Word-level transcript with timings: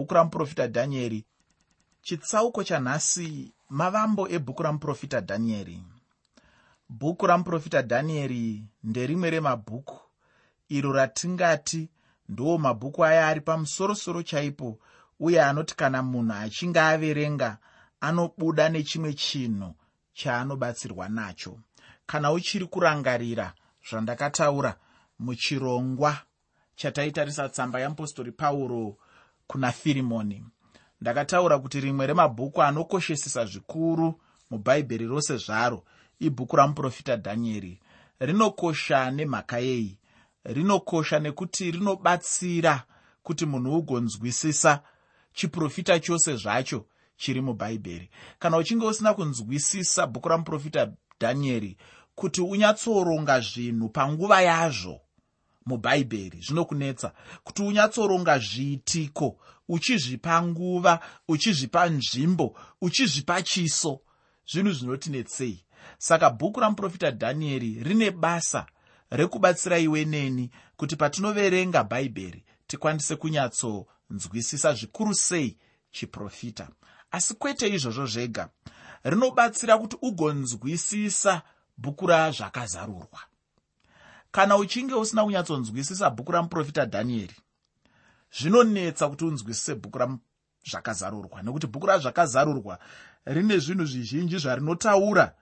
mubhuku 0.00 0.14
ramuprofita 0.14 0.66
dhanieri. 0.66 1.24
Chitsauko 2.02 2.64
chanhasi 2.64 3.52
mavambo 3.68 4.28
ebhuku 4.28 4.62
ramuprofita 4.62 5.20
dhanieri. 5.20 5.82
Bhuku 6.88 7.26
ramuprofita 7.26 7.82
dhanieri 7.82 8.64
nderimwe 8.84 9.30
remabhuku. 9.30 10.00
Iro 10.68 10.92
ratingati 10.92 11.88
ndo 12.28 12.58
mabhuku 12.58 13.04
aya 13.04 13.26
ari 13.28 13.40
pamusorosoro 13.40 14.22
chaipo 14.22 14.78
uye 15.20 15.42
anoti 15.42 15.76
kana 15.76 16.02
munhu 16.02 16.32
achinge 16.32 16.80
averenga 16.80 17.58
anobuda 18.00 18.68
nechimwe 18.68 19.12
chinhu 19.14 19.74
chaanobatsirwa 20.14 21.08
nacho. 21.08 21.58
Kana 22.06 22.32
uchiri 22.32 22.66
kurangarira 22.66 23.54
zvandakataura 23.90 24.76
muchirongwa 25.18 26.16
chataitarisa 26.76 27.48
tsamba 27.48 27.80
yeapostori 27.80 28.32
pauro 28.32 28.96
kuna 29.50 29.72
firimoni. 29.72 30.44
Ndakataura 31.00 31.58
kuti 31.58 31.80
rimwe 31.80 32.06
remabhuku 32.06 32.62
anokoshesesa 32.62 33.44
zvikuru 33.44 34.20
mubhaibheri 34.50 35.06
rose 35.06 35.36
zvaro 35.36 35.84
ibhuku 36.20 36.56
ramuprofita 36.56 37.16
dhanieri 37.16 37.80
rinokosha 38.20 39.10
nemhaka 39.10 39.58
yei 39.58 39.98
rinokosha 40.44 41.18
nekuti 41.18 41.70
rinobatsira 41.70 42.82
kuti 43.22 43.46
munhu 43.46 43.76
ugonzwisisa 43.78 44.82
chiprofita 45.32 46.00
chose 46.00 46.36
zvacho 46.36 46.86
chiri 47.16 47.40
mubhaibheri. 47.40 48.10
Kana 48.38 48.56
uchinge 48.56 48.86
usina 48.86 49.14
kunzwisisa 49.14 50.06
bhuku 50.06 50.28
ramuprofita 50.28 50.92
dhanieri 51.20 51.76
kuti 52.14 52.40
unyatsoronga 52.40 53.40
zvinhu 53.40 53.88
panguva 53.88 54.42
yazvo 54.42 55.00
mubhaibheri 55.66 56.40
zvinokunetsa 56.40 57.12
kuti 57.44 57.62
unyatsoronga 57.62 58.38
zviitiko 58.38 59.38
uchizvipa 59.68 60.42
nguva 60.42 61.00
uchizvipa 61.28 61.88
nzvimbo 61.88 62.58
uchizvipa 62.80 63.42
chiso. 63.42 64.00
Zvinhu 64.52 64.72
zvinotinetsei 64.72 65.64
saka 65.98 66.30
bhuku 66.30 66.60
ramuprofita 66.60 67.10
dhanieri 67.10 67.82
rine 67.82 68.10
basa 68.10 68.66
rekubatsira 69.10 69.78
iwe 69.78 70.04
neni 70.04 70.50
kuti 70.76 70.96
patinoverenga 70.96 71.84
bhaibheri 71.84 72.44
tikwanise 72.66 73.16
kunyatsonzwisisa 73.16 74.74
zvikuru 74.74 75.14
sei 75.14 75.56
chiprofita. 75.90 76.68
Asi 77.10 77.34
kwete 77.34 77.68
izvozvo 77.68 78.06
zvega 78.06 78.48
rinobatsira 79.04 79.78
kuti 79.78 79.96
ugonzwisisa 80.02 81.42
bhuku 81.78 82.06
razvakazarurwa 82.06 83.29
kana 84.30 84.56
uchinge 84.56 84.94
usina 84.94 85.24
kunyatsonzwisisa 85.24 86.10
bhuku 86.10 86.32
ramuprofita 86.32 86.84
dhanieri 86.84 87.36
zvinonetsa 88.38 89.08
kuti 89.08 89.24
unzwisise 89.24 89.74
bhuku 89.74 89.98
razvakazarurwa 89.98 91.42
nekuti 91.42 91.66
bhuku 91.66 91.86
razvakazarurwa 91.86 92.78
rine 93.24 93.58
zvinhu 93.58 93.84
zvizhinji 93.84 94.38
zvarinotaura 94.38 95.34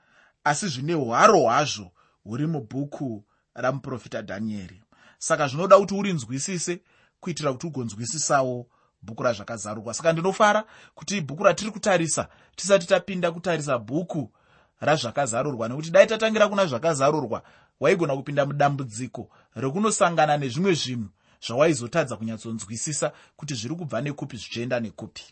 asi 0.45 0.69
zvine 0.69 0.95
hwaro 0.95 1.41
hwazvo 1.41 1.93
huri 2.25 2.47
mubhuku 2.47 3.25
ramuprofita 3.55 4.23
dhanieri. 4.23 4.83
Saka 5.19 5.49
zvinoda 5.49 5.79
kuti 5.79 5.95
urinzwisise 5.95 6.81
kuitira 7.21 7.53
kuti 7.53 7.67
ugonzwisisawo 7.67 8.67
bhuku 9.03 9.23
razvakazarurwa. 9.23 9.95
Saka 9.95 10.13
ndinofara 10.13 10.65
kuti 10.95 11.21
bhuku 11.21 11.43
ratiri 11.43 11.71
kutarisa 11.71 12.29
tisati 12.57 12.87
tapinda 12.87 13.33
kutarisa 13.33 13.79
bhuku 13.79 14.33
razvakazarurwa. 14.81 15.69
Nekuti 15.69 15.91
dai 15.91 16.07
tatangira 16.07 16.49
kuna 16.49 16.67
zvakazarurwa 16.67 17.43
waigona 17.81 18.17
kupinda 18.17 18.47
mudambudziko 18.47 19.31
rekunosangana 19.55 20.37
nezvimwe 20.37 20.75
zvinhu 20.75 21.09
zvawaizotadza 21.47 22.17
kunyatsonzwisisa 22.17 23.13
kuti 23.37 23.55
zviri 23.55 23.75
kubva 23.75 24.01
nekupi 24.01 24.37
zvichienda 24.37 24.81
nekupi. 24.81 25.25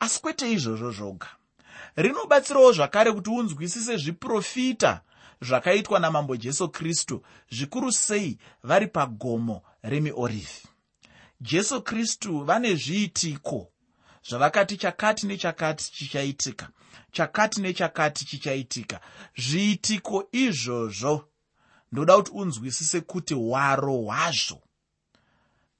Asi 0.00 0.20
kwete 0.20 0.52
izvozvo 0.52 0.90
zvoga. 0.90 1.28
Rinobatsirawo 1.96 2.72
zvakare 2.72 3.12
kuti 3.12 3.30
unzwisise 3.30 3.96
zviprofita 3.96 5.00
zvakaitwa 5.42 6.00
namambo 6.00 6.36
jesu 6.36 6.68
kristu 6.68 7.22
zvikuru 7.50 7.92
sei 7.92 8.38
vari 8.62 8.86
pagomo 8.86 9.62
remiorivhi. 9.82 10.68
Jesu 11.40 11.82
kristu 11.82 12.44
vane 12.44 12.74
zviitiko 12.74 13.68
zvavakati 14.28 14.76
chakati 14.76 15.26
nechakati 15.26 15.92
chichaitika 15.92 16.68
chakati 17.12 17.60
nechakati 17.60 18.24
chichaitika? 18.24 19.00
Zviitiko 19.36 20.28
izvozvo 20.32 21.24
ndoda 21.94 22.16
kuti 22.16 22.30
unzwisise 22.32 23.00
kuti 23.00 23.34
hwaro 23.34 23.96
hwazvo 23.96 24.62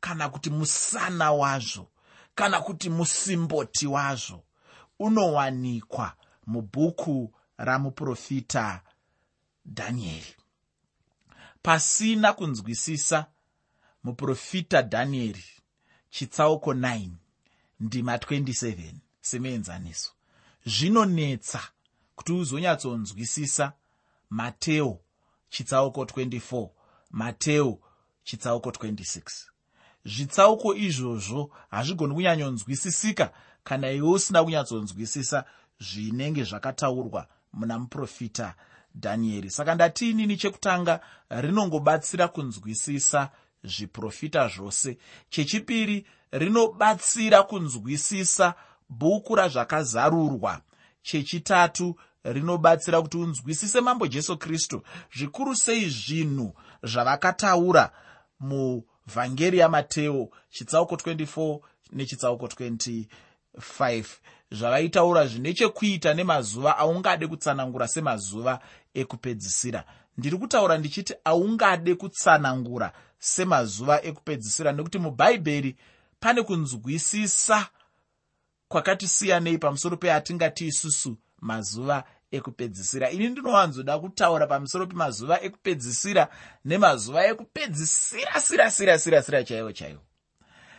kana 0.00 0.28
kuti 0.28 0.50
musana 0.50 1.32
wazvo 1.32 1.90
kana 2.34 2.60
kuti 2.60 2.90
musimboti 2.90 3.86
wazvo 3.86 4.44
unowanikwa 4.98 6.16
mubhuku 6.46 7.34
ramuprofita 7.56 8.82
dhanieri 9.66 10.34
pasina 11.62 12.32
kunzwisisa 12.32 13.26
muprofita 14.04 14.82
dhanieri 14.82 15.44
chitsauko 16.10 16.72
9 16.74 17.08
ndima 17.80 18.16
27 18.16 18.94
semuenzaniso 19.20 20.12
zvinonetsa 20.66 21.60
kuti 22.14 22.32
uzonyatsonzwisisa 22.32 23.72
mateo 24.30 25.00
chitsauko 25.54 26.04
24 26.04 26.68
mateo 27.10 27.78
chitsauko 28.24 28.70
26 28.70 29.22
zvitsauko 30.04 30.74
izvozvo 30.74 31.50
hazvigoni 31.70 32.14
kunyanyonzwisisika 32.14 33.26
kana 33.64 33.90
iwe 33.90 34.08
usina 34.08 34.44
kunyatsonzwisisa 34.44 35.44
zvinenge 35.86 36.44
zvakataurwa 36.44 37.26
muna 37.52 37.78
muprofita 37.78 38.54
dhanieri 38.94 39.50
saka 39.50 39.74
ndatiinini 39.74 40.36
chekutanga 40.36 41.00
rinongobatsira 41.30 42.28
kunzwisisa 42.28 43.30
zviprofita 43.64 44.48
zvose. 44.48 44.98
Chechipiri 45.30 46.06
rinobatsira 46.32 47.42
kunzwisisa 47.42 48.54
bhuku 48.88 49.34
razvakazarurwa. 49.34 50.60
Chechitatu 51.02 51.96
rinobatsira 52.24 53.02
kuti 53.02 53.16
unzwisise 53.16 53.80
mambo 53.80 54.06
jesu 54.06 54.38
kristu. 54.38 54.82
Zvikuru 55.16 55.56
sei 55.56 55.88
zvinhu 55.90 56.54
zvavakataura 56.82 57.90
muvhangeri 58.40 59.58
yamateo 59.58 60.28
chitsauko 60.50 60.94
24 60.94 61.60
nechitsauko 61.92 62.46
25 62.46 64.04
zvavaitaura 64.50 65.26
zvine 65.26 65.54
chekuita 65.54 66.14
nemazuva 66.14 66.78
aungade 66.78 67.26
kutsanangura 67.26 67.88
semazuva 67.88 68.60
ekupedzisira. 68.94 69.84
Ndiri 70.18 70.36
kutaura 70.36 70.78
ndichiti 70.78 71.14
aungade 71.24 71.94
kutsanangura 71.94 72.92
semazuva 73.18 74.04
ekupedzisira 74.04 74.72
nekuti 74.72 74.98
mubhaibheri 74.98 75.76
pane 76.20 76.42
kunzwisisa 76.42 77.66
kwakatisiyanei 78.68 79.58
pamusoro 79.58 79.96
peatingati 79.96 80.66
isusu 80.66 81.16
mazuva 81.40 82.04
ekupedzisira. 82.36 83.10
Ini 83.10 83.28
ndinowanzoda 83.28 83.98
kutaura 83.98 84.46
pamusoro 84.46 84.86
pemazuva 84.86 85.42
ekupedzisira 85.42 86.28
nemazuva 86.64 87.26
ekupedzisira. 87.26 88.40
Sira 88.40 88.70
sira 88.70 88.98
sira 88.98 89.22
sira 89.22 89.44
chaivo 89.44 89.72
chaivo 89.72 90.02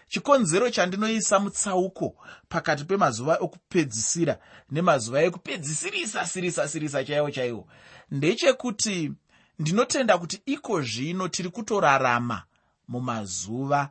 chikonzero 0.07 0.69
chandinoisa 0.69 1.39
mutsauko 1.39 2.15
pakati 2.49 2.83
pemazuva 2.85 3.39
ekupedzisira 3.43 4.37
nemazuva 4.71 5.23
ekupedzisirisa 5.23 6.25
sirisa 6.25 6.67
sirisa 6.67 7.03
chaivo 7.03 7.31
chaivo 7.31 7.67
ndechekuti 8.11 9.11
ndinotenda 9.59 10.17
kuti 10.17 10.41
iko 10.45 10.81
zvino 10.81 11.27
tiri 11.27 11.49
kutorarama 11.49 12.43
mumazuva 12.87 13.89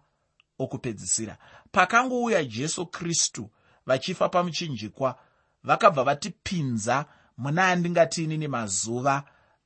okupedzisira. 0.58 1.36
Pakangouya 1.72 2.44
jesu 2.44 2.86
kristu 2.86 3.50
vachifa 3.86 4.28
pamuchinjikwa 4.28 5.18
vakabva 5.64 6.04
vatipinza 6.04 7.04
muna 7.36 7.68
andingatiinini 7.68 8.48
mazuva 8.48 9.24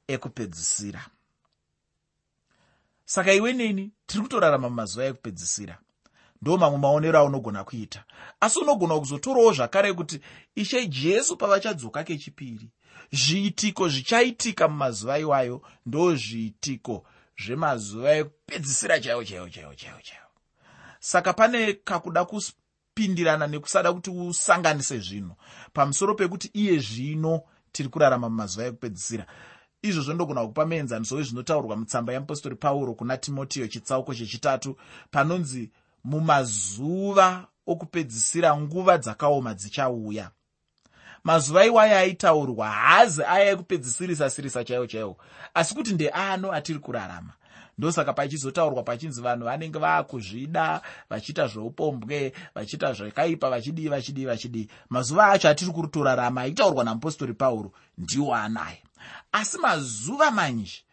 ekupedzisira. 0.09 1.07
Saka 3.05 3.33
iwe 3.33 3.53
neni 3.53 3.91
tiri 4.07 4.23
kutorarama 4.23 4.69
mumazuva 4.69 5.05
ekupedzisira. 5.05 5.79
Ndo 6.43 6.59
mamwe 6.59 6.79
maonero 6.79 7.19
aunogona 7.19 7.65
kuita. 7.65 8.05
Asi 8.41 8.59
unogona 8.59 8.99
kuzotorawo 8.99 9.53
zvakare 9.53 9.93
kuti 9.93 10.21
ishe 10.55 10.87
jesu 10.87 11.37
pavachadzoka 11.37 12.05
kechipiri. 12.05 12.71
Zviitiko 13.13 13.89
zvichaitika 13.89 14.69
mumazuva 14.69 15.19
iwayo? 15.19 15.63
Ndo 15.87 16.15
zviitiko 16.17 17.05
zvemazuva 17.45 18.17
ekupedzisira? 18.17 19.01
Chaiwo 19.01 19.25
chaiwo 19.25 19.49
chaiwo 19.49 19.75
chaiwo 19.75 20.01
chaiwo. 20.01 20.29
Saka 21.01 21.33
pane 21.33 21.73
kakuda 21.73 22.25
kupindirana 22.25 23.47
nekusada 23.47 23.93
kuti 23.93 24.11
usanganise 24.11 24.99
zvinhu 24.99 25.35
pamusoro 25.73 26.15
pekuti 26.15 26.51
iye 26.55 26.79
zvino 26.79 27.43
tiri 27.73 27.89
kurarama 27.89 28.29
mumazuva 28.29 28.67
ekupedzisira. 28.67 29.27
Izvozvo 29.83 30.15
ndogona 30.15 30.47
kupa 30.47 30.67
muenzaniso 30.67 31.17
wezvinotaurwa 31.17 31.77
mutsamba 31.77 32.13
yeapostori 32.13 32.57
pauro 32.57 32.95
kuna 32.95 33.17
timotiyo 33.17 33.69
chitsauko 33.69 34.15
chechitatu. 34.15 34.77
Panonzi 35.11 35.71
mumazuva 36.05 37.47
okupedzisira 37.67 38.57
nguva 38.57 38.99
dzakaoma 38.99 39.55
dzichauya. 39.55 40.31
Mazuva 41.25 41.67
iwayo 41.67 41.97
aitaurwa 41.99 42.71
haazi 42.71 43.23
aya 43.23 43.51
ekupedzisirisa 43.51 44.31
sirisa 44.31 44.65
chaiwo 44.65 44.87
chaiwo 44.87 45.17
asi 45.55 45.75
kuti 45.75 45.93
ndeano 45.95 46.53
atiri 46.53 46.79
kurarama 46.79 47.33
ndosaka 47.79 48.13
pachizotaurwa 48.13 48.83
pachinzi 48.83 49.23
vanhu 49.23 49.45
vanenge 49.45 49.79
vaakuzvida 49.79 50.83
vachiita 51.11 51.47
zveupombwe 51.47 52.33
vachiita 52.55 52.93
zvakaipa 52.93 53.51
vachidii 53.51 53.89
vachidii 53.89 54.25
vachidii. 54.25 54.69
Mazuva 54.89 55.27
acho 55.27 55.49
atiri 55.49 55.71
kurutorarama 55.71 56.41
aitaurwa 56.41 56.85
namupostori 56.85 57.35
pauro 57.35 57.73
ndiwo 57.99 58.35
anaya 58.35 58.77
asi 59.33 59.59
mazuva 59.59 60.31
manji 60.31 60.85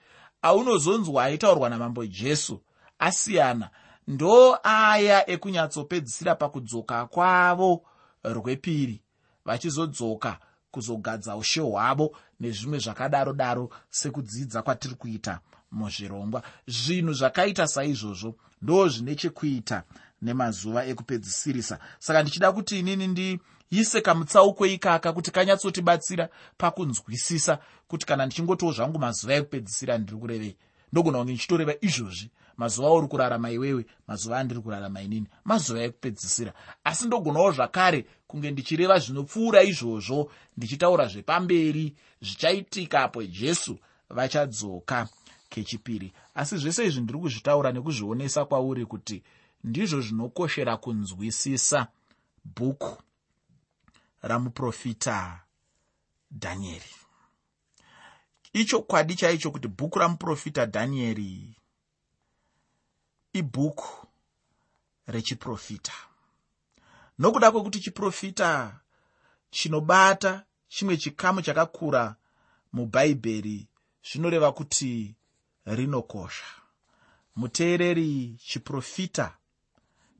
aunozonzwa 0.42 1.24
aitaurwa 1.24 1.70
namambo 1.70 2.06
jesu 2.06 2.62
asiyana 3.00 3.70
ndo 4.08 4.60
aya 4.64 5.30
ekunyatsopedzisira 5.30 6.36
pakudzoka 6.36 7.06
kwavo 7.06 7.82
rwepiri 8.24 9.02
vachizodzoka 9.46 10.40
kuzogadza 10.72 11.36
ushe 11.36 11.62
hwavo 11.62 12.18
nezvimwe 12.40 12.80
zvakadaro 12.80 13.34
daro 13.34 13.70
sekudzidza 13.90 14.62
kwatiri 14.62 14.96
kuita 14.96 15.40
muzvirongwa. 15.72 16.44
Zvinhu 16.68 17.14
zvakaita 17.14 17.68
saizvozvo 17.68 18.36
ndo 18.62 18.88
zvine 18.88 19.16
chekuita 19.16 19.84
nemazuva 20.22 20.86
ekupedzisirisa. 20.86 21.80
Saka 22.00 22.22
ndichida 22.22 22.52
kuti 22.52 22.80
inini 22.80 23.08
ndiise 23.08 24.02
kamutsauko 24.02 24.66
ikaka 24.66 25.14
kuti 25.14 25.32
kanyatsotibatsira 25.32 26.30
pakunzwisisa 26.58 27.60
kuti 27.88 28.06
kana 28.06 28.26
ndichingotiwo 28.26 28.72
zvangu 28.72 29.00
mazuva 29.00 29.34
ekupedzisira 29.34 29.98
ndiri 29.98 30.18
kurevei 30.18 30.58
ndogona 30.92 31.18
kunge 31.18 31.32
ndichitoreva 31.32 31.74
izvozvi. 31.82 32.30
Mazuva 32.58 32.88
auri 32.88 33.08
kurarama 33.08 33.52
iwewe 33.52 33.86
mazuva 34.08 34.40
andiri 34.40 34.62
kurarama 34.62 35.02
inini 35.02 35.28
mazuva 35.44 35.84
ekupedzisira. 35.84 36.54
Asi 36.84 37.08
ndogonawo 37.08 37.52
zvakare 37.52 38.06
kunge 38.28 38.52
ndichireva 38.52 39.00
zvinopfuura 39.00 39.64
izvozvo 39.64 40.32
ndichitaura 40.58 41.08
zvepamberi 41.08 41.96
zvichaitika 42.22 43.04
apo 43.04 43.24
jesu 43.24 43.78
vachadzoka 44.10 45.08
kechipiri 45.56 46.14
asi 46.40 46.58
zvese 46.58 46.82
izvi 46.88 47.02
ndiri 47.02 47.20
kuzvitaura 47.20 47.70
nekuzvionesa 47.72 48.46
kwauri 48.50 48.86
kuti 48.86 49.18
ndizvo 49.64 50.02
zvinokoshera 50.06 50.74
kunzwisisa 50.84 51.80
bhuku 52.56 52.94
ramuprofita 54.22 55.18
dhanieri 56.32 56.94
ichokwadi 58.54 59.16
chaicho 59.16 59.52
kuti 59.52 59.68
bhuku 59.68 60.00
ramuprofita 60.00 60.66
dhanieri 60.66 61.56
ibhuku 63.34 64.08
rechiprofita. 65.08 65.94
Nokuda 67.20 67.52
kwekuti 67.52 67.80
chiprofita 67.80 68.80
chinobata 69.50 70.44
chimwe 70.68 70.98
chikamu 70.98 71.42
chakakura 71.42 72.16
mubhaibheri 72.74 73.68
zvinoreva 74.08 74.52
kuti 74.52 75.16
rinokosha. 75.66 76.46
Muteereri 77.36 78.36
chiprofita 78.46 79.38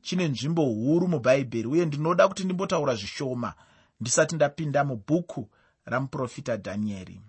chine 0.02 0.28
nzvimbo 0.28 0.64
huru 0.64 1.08
mubhaibheri 1.08 1.68
uye 1.68 1.84
ndinoda 1.86 2.28
kuti 2.28 2.44
ndimbotaura 2.44 2.94
zvishoma. 2.94 3.54
Ndisati 4.00 4.34
ndapinda 4.34 4.84
mubhuku 4.84 5.50
ramuprofita 5.84 6.56
dhanieri. 6.56 7.20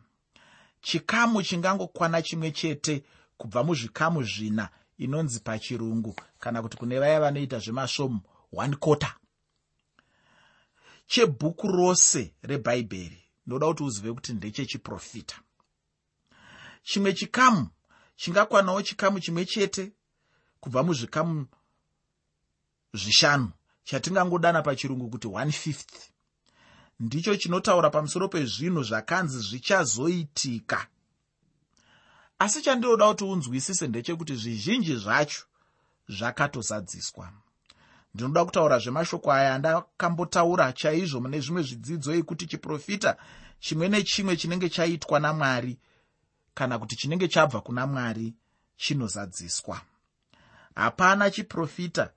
Chikamu 0.81 1.43
chingangokwana 1.43 2.21
chimwe 2.21 2.51
chete 2.51 3.03
kubva 3.37 3.63
muzvikamu 3.63 4.23
zvina 4.23 4.69
inonzi 4.97 5.39
pachirungu 5.39 6.15
kana 6.39 6.61
kuti 6.61 6.77
kune 6.77 6.99
vaya 6.99 7.19
vanoita 7.19 7.59
zvemasvomu 7.59 8.21
one 8.51 8.75
quarter. 8.75 9.15
Chebhuku 11.07 11.67
rose 11.67 12.33
rebhaibheri 12.41 13.23
ndoda 13.47 13.67
kuti 13.67 13.83
uzive 13.83 14.13
kuti 14.13 14.33
ndechechiprofita. 14.33 15.35
Chimwe 16.83 17.13
chikamu 17.13 17.67
chingakwanawo 18.17 18.81
chikamu 18.81 19.19
chimwe 19.19 19.45
chete 19.45 19.91
kubva 20.59 20.83
muzvikamu 20.83 21.45
zvishanu 22.93 23.51
chatingangodana 23.83 24.61
pachirungu 24.61 25.09
kuti 25.09 25.27
150 25.27 25.75
ndicho 26.99 27.35
chinotaura 27.35 27.89
pamusoro 27.89 28.27
pezvinhu 28.27 28.83
zvakanzi 28.83 29.39
zvichazoitika. 29.39 30.87
Asi 32.39 32.61
chandinoda 32.61 33.07
kuti 33.07 33.23
unzwisise 33.23 33.87
ndechekuti 33.87 34.35
zvizhinji 34.35 34.95
zvacho 34.95 35.41
zvakatozadziswa 36.09 37.33
ndinoda 38.13 38.45
kutaura 38.45 38.79
zvemashoko 38.79 39.31
aya 39.31 39.55
andakambotaura 39.55 40.73
chaizvo 40.73 41.21
mune 41.21 41.39
zvimwe 41.39 41.61
zvidzidzo 41.63 42.13
ekuti 42.19 42.47
chiprofita 42.47 43.17
chimwe 43.59 43.89
nechimwe 43.89 44.37
chinenge 44.37 44.69
chaitwa 44.69 45.19
namwari 45.19 45.73
kana 46.57 46.79
kuti 46.79 46.95
chinenge 46.95 47.27
chabva 47.27 47.61
kuna 47.61 47.87
mwari 47.87 48.33
chinozadziswa. 48.77 49.81
Hapana 50.75 51.31
chiprofita 51.31 52.09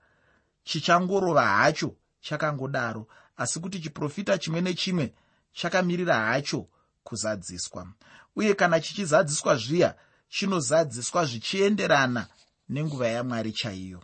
chichangorova 0.63 1.47
hacho 1.47 1.95
chakangodaro 2.21 3.07
asi 3.37 3.59
kuti 3.59 3.79
chiprofita 3.79 4.37
chimwe 4.37 4.61
nechimwe 4.61 5.13
chakamirira 5.53 6.15
hacho 6.15 6.67
kuzadziswa. 7.03 7.87
Uye 8.35 8.53
kana 8.53 8.79
chichizadziswa 8.79 9.55
zviya 9.55 9.95
chinozadziswa 10.29 11.25
zvichienderana 11.25 12.27
nenguva 12.69 13.07
yamwari 13.07 13.51
chaiyo. 13.51 14.03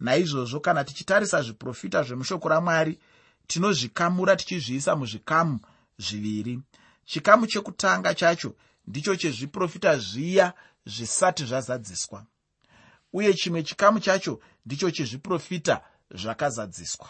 Naizvozvo 0.00 0.60
kana 0.60 0.84
tichitarisa 0.84 1.42
zviprofita 1.42 2.02
zvemushoko 2.02 2.48
ramwari 2.48 2.98
tinozvikamura 3.46 4.36
tichizviisa 4.36 4.96
muzvikamu 4.96 5.60
zviviri. 5.98 6.60
Chikamu 7.04 7.46
chekutanga 7.46 8.14
chacho 8.14 8.54
ndicho 8.88 9.16
chezviprofita 9.16 9.98
zviya 9.98 10.52
zvisati 10.86 11.44
zvazadziswa. 11.44 12.26
Uye 13.12 13.34
chimwe 13.34 13.62
chikamu 13.62 14.00
chacho 14.00 14.40
ndicho 14.66 14.90
chezviprofita 14.90 15.80
zvakazadziswa. 16.10 17.08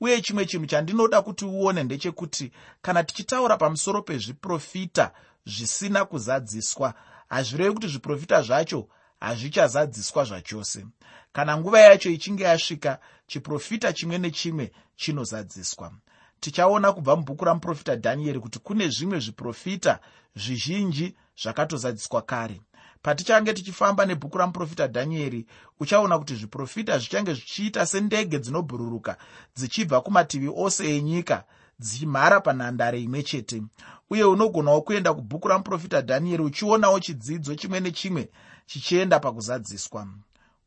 Uye 0.00 0.22
chimwe 0.22 0.46
chinhu 0.46 0.66
chandinoda 0.66 1.22
kuti 1.22 1.44
uone 1.44 1.82
ndechekuti 1.82 2.52
kana 2.82 3.04
tichitaura 3.04 3.56
pamusoro 3.56 4.02
pezviprofita 4.02 5.12
zvisina 5.46 6.04
kuzadziswa 6.04 6.94
hazvirevi 7.28 7.74
kuti 7.74 7.88
zviprofita 7.88 8.42
zvacho 8.42 8.88
hazvichazadziswa 9.20 10.24
zvachose. 10.24 10.86
Kana 11.32 11.56
nguva 11.58 11.80
yacho 11.80 12.10
ichinge 12.10 12.44
yasvika 12.44 12.98
chiprofita 13.26 13.92
chimwe 13.92 14.18
nechimwe 14.18 14.72
chinozadziswa 14.96 15.92
tichaona 16.42 16.92
kubva 16.92 17.16
mubhuku 17.16 17.44
ramuprofita 17.44 17.96
dhanieri 17.96 18.40
kuti 18.40 18.58
kune 18.58 18.88
zvimwe 18.88 19.20
zviprofita 19.20 19.98
zvizhinji 20.36 21.14
zvakatozadziswa 21.42 22.22
kare. 22.22 22.60
Patichange 23.02 23.52
tichifamba 23.52 24.06
nebhuku 24.06 24.38
ramuprofita 24.38 24.86
dhanieri 24.86 25.46
uchaona 25.80 26.18
kuti 26.18 26.34
zviprofita 26.34 26.98
zvichange 26.98 27.34
zvichiita 27.34 27.86
sendege 27.86 28.38
dzinobhururuka 28.38 29.16
dzichibva 29.56 30.00
kumativi 30.00 30.50
ose 30.56 30.96
enyika 30.96 31.44
dzichimhara 31.78 32.40
panhandare 32.40 33.02
imwe 33.02 33.22
chete. 33.22 33.62
Uye 34.10 34.24
unogonawo 34.24 34.82
kuenda 34.82 35.14
kubhuku 35.14 35.48
ramuprofita 35.48 36.00
dhanieri 36.00 36.42
uchionawo 36.42 37.00
chidzidzo 37.00 37.54
chimwe 37.54 37.80
nechimwe 37.80 38.30
chichienda 38.66 39.20
pakuzadziswa. 39.20 40.08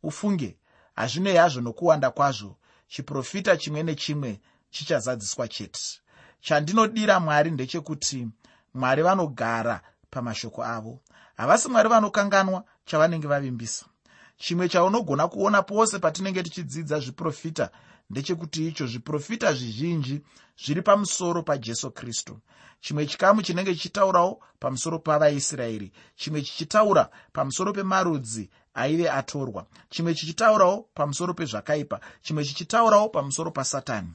Ufunge 0.03 0.57
hazvinei 0.95 1.35
hazvo 1.35 1.61
nokuwanda 1.61 2.11
kwazvo 2.11 2.57
chiprofita 2.87 3.57
chimwe 3.57 3.83
nechimwe 3.83 4.39
chichazadziswa 4.75 5.47
chete. 5.47 5.79
Chandinodira 6.41 7.19
mwari 7.19 7.51
ndechekuti 7.51 8.27
mwari 8.73 9.01
vanogara 9.03 9.81
pamashoko 10.09 10.63
avo. 10.63 10.99
Havasi 11.37 11.69
mwari 11.69 11.89
vanokanganwa 11.89 12.63
chavanenge 12.85 13.27
vavimbisa. 13.27 13.85
Chimwe 14.37 14.69
chaunogona 14.69 15.27
kuona 15.27 15.61
pose 15.61 15.99
patinenge 15.99 16.43
tichidzidza 16.43 16.99
zviprofita 16.99 17.69
ndechekuti 18.09 18.67
icho 18.67 18.87
zviprofita 18.87 19.53
zvizhinji 19.53 20.21
zviri 20.65 20.81
pamusoro 20.81 21.43
pajesu 21.43 21.91
kristu. 21.91 22.39
Chimwe 22.79 23.05
chikamu 23.05 23.41
chinenge 23.41 23.75
chichitaurawo 23.75 24.43
pamusoro 24.59 24.99
pavaisraeri 24.99 25.91
chimwe 26.15 26.41
chichitaura 26.41 27.09
pamusoro 27.33 27.73
pemarudzi 27.73 28.49
aive 28.73 29.09
atorwa. 29.09 29.65
Chimwe 29.89 30.13
chichitaurawo 30.15 30.89
pamusoro 30.93 31.33
pezvakaipa. 31.33 31.99
Chimwe 32.21 32.45
chichitaurawo 32.45 33.09
pamusoro 33.09 33.51
pasatani 33.51 34.13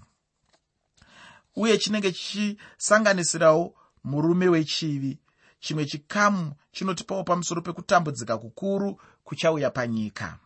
uye 1.56 1.78
chinenge 1.78 2.12
chichisanganisirawo 2.12 3.74
murume 4.04 4.48
wechivi. 4.48 5.18
Chimwe 5.60 5.84
chikamu 5.84 6.52
chinotipawo 6.72 7.24
pamusoro 7.24 7.62
pekutambudzika 7.62 8.38
kukuru 8.38 9.00
kuchauya 9.24 9.70
panyika. 9.70 10.38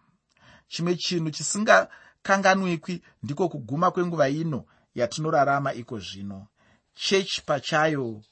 Chimwe 0.69 0.97
chinhu 0.97 1.31
chisingakanganwikwi 1.31 3.03
ndiko 3.23 3.49
kuguma 3.49 3.91
kwenguva 3.91 4.29
ino 4.29 4.65
yatinorarama 4.95 5.75
iko 5.75 5.99
zvino. 5.99 6.47
Chechi 6.95 7.43
pachayo 7.43 8.23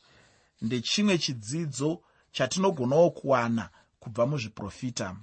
ndechimwe 0.63 1.19
chidzidzo 1.19 2.03
chatinogonawo 2.33 3.11
kuwana 3.11 3.71
kubva 4.01 4.27
muzviprofita. 4.27 5.17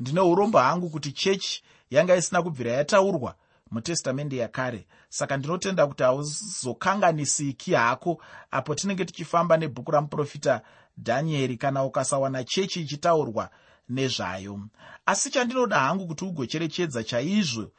Ndine 0.00 0.20
urombo 0.20 0.58
hangu 0.58 0.90
kuti 0.90 1.12
chechi 1.12 1.62
yanga 1.90 2.16
isina 2.16 2.42
kubvira 2.42 2.72
yataurwa 2.72 3.36
mutestamende 3.70 4.36
yakare. 4.36 4.86
Saka 5.08 5.36
ndinotenda 5.36 5.86
kuti 5.86 6.02
hauzokanganisiki 6.02 7.74
hako 7.74 8.22
apo 8.50 8.74
tinenge 8.74 9.04
tichifamba 9.04 9.56
nebhuku 9.56 9.90
ramuprofita 9.90 10.62
dhanieri 10.98 11.56
kana 11.56 11.84
ukasawana 11.84 12.44
chechi 12.44 12.80
ichitaurwa 12.80 13.50
nezvayo. 13.88 14.60
Asi 15.06 15.30
chandinoda 15.30 15.78
hangu 15.78 16.06
kuti 16.06 16.24
ugocherechedza 16.24 17.04
chaizvo 17.04 17.70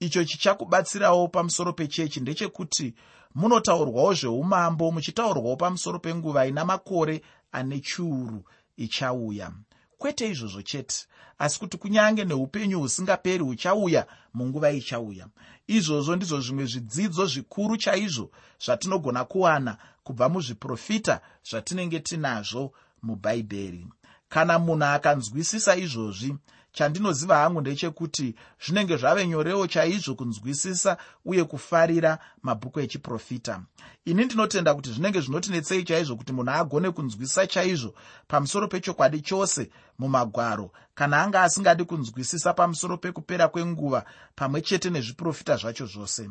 icho 0.00 0.24
chichakubatsirawo 0.24 1.28
pamusoro 1.28 1.72
pechechi 1.72 2.20
ndechekuti 2.20 2.94
munotaurwawo 3.34 4.14
zveumambo 4.14 4.90
muchitaurwawo 4.92 5.56
pamusoro 5.56 5.98
penguva 5.98 6.46
ina 6.46 6.64
makore 6.64 7.22
ane 7.52 7.80
chiuru 7.80 8.44
ichauya. 8.76 9.52
Kwete 9.98 10.28
izvozvo 10.28 10.62
chete 10.62 11.06
asi 11.38 11.58
kuti 11.60 11.76
kunyange 11.78 12.24
neupenyu 12.24 12.80
husingaperi 12.80 13.44
huchauya 13.44 14.06
munguva 14.34 14.70
ichauya. 14.70 15.26
Izvozvo 15.66 16.16
ndizvo 16.16 16.40
zvimwe 16.40 16.64
zvidzidzo 16.66 17.26
zvikuru 17.26 17.76
chaizvo 17.76 18.30
zvatinogona 18.64 19.24
kuwana 19.24 19.76
kubva 20.04 20.28
muzviprofita 20.28 21.20
zvatinenge 21.48 22.00
tinazvo 22.00 22.72
mubhaibheri 23.02 23.86
kana 24.28 24.58
munhu 24.58 24.84
akanzwisisa 24.84 25.76
izvozvi 25.76 26.36
chandinoziva 26.76 27.36
hangu 27.36 27.60
ndechekuti 27.60 28.34
zvinenge 28.64 28.96
zvave 28.96 29.26
nyorewo 29.26 29.66
chaizvo 29.66 30.14
kunzwisisa 30.14 30.96
uye 31.24 31.44
kufarira 31.44 32.18
mabhuku 32.42 32.80
echiprofita. 32.80 33.62
Ini 34.04 34.24
ndinotenda 34.24 34.74
kuti 34.74 34.90
zvinenge 34.92 35.20
zvinotinetsei 35.20 35.84
chaizvo 35.84 36.16
kuti 36.16 36.32
munhu 36.32 36.50
agone 36.50 36.90
kunzwisisa 36.90 37.46
chaizvo 37.46 37.94
pamusoro 38.28 38.68
pechokwadi 38.68 39.20
chose 39.20 39.70
mumagwaro. 39.98 40.70
Kana 40.94 41.22
anga 41.22 41.42
asingadi 41.42 41.84
kunzwisisa 41.84 42.52
pamusoro 42.52 42.96
pekupera 42.96 43.48
kwenguva 43.48 44.04
pamwe 44.34 44.60
chete 44.60 44.90
nezviprofita 44.90 45.56
zvacho 45.56 45.86
zvose. 45.86 46.30